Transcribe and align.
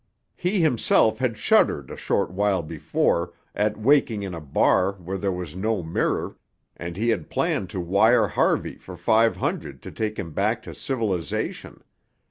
He 0.35 0.61
himself 0.61 1.19
had 1.19 1.37
shuddered 1.37 1.91
a 1.91 1.95
short 1.95 2.31
while 2.31 2.63
before, 2.63 3.33
at 3.53 3.77
waking 3.77 4.23
in 4.23 4.33
a 4.33 4.41
bar 4.41 4.93
where 4.93 5.15
there 5.19 5.31
was 5.31 5.55
no 5.55 5.83
mirror, 5.83 6.37
and 6.75 6.97
he 6.97 7.09
had 7.09 7.29
planned 7.29 7.69
to 7.69 7.79
wire 7.79 8.27
Harvey 8.29 8.77
for 8.77 8.97
five 8.97 9.37
hundred 9.37 9.79
to 9.83 9.91
take 9.91 10.17
him 10.17 10.31
back 10.33 10.63
to 10.63 10.73
civilisation. 10.73 11.83